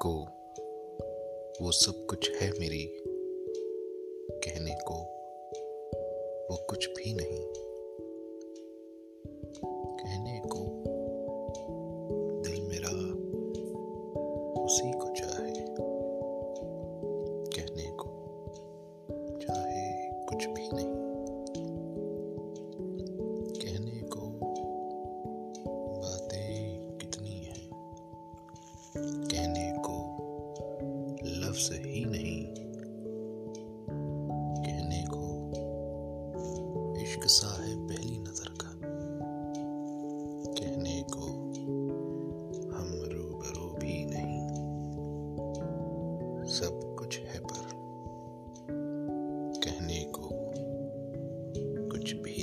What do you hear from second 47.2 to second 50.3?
है पर। कहने को